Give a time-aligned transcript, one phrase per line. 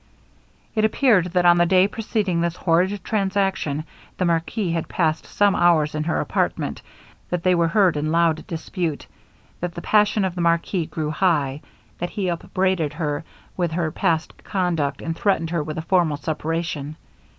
[0.73, 3.83] It appeared that on the day preceding this horrid transaction,
[4.17, 6.81] the marquis had passed some hours in her apartment;
[7.29, 9.05] that they were heard in loud dispute;
[9.59, 11.61] that the passion of the marquis grew high;
[11.99, 13.23] that he upbraided her
[13.55, 16.95] with her past conduct, and threatened her with a formal separation.